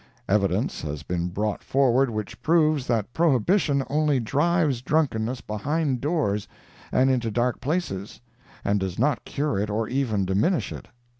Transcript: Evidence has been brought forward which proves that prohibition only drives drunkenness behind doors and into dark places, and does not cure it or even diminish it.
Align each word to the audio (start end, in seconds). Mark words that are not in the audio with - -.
Evidence 0.27 0.81
has 0.81 1.03
been 1.03 1.27
brought 1.29 1.63
forward 1.63 2.09
which 2.09 2.41
proves 2.41 2.87
that 2.87 3.13
prohibition 3.13 3.83
only 3.87 4.19
drives 4.19 4.81
drunkenness 4.81 5.41
behind 5.41 6.01
doors 6.01 6.47
and 6.91 7.11
into 7.11 7.29
dark 7.29 7.61
places, 7.61 8.19
and 8.65 8.79
does 8.79 8.97
not 8.97 9.23
cure 9.25 9.59
it 9.59 9.69
or 9.69 9.87
even 9.87 10.25
diminish 10.25 10.71
it. 10.71 10.87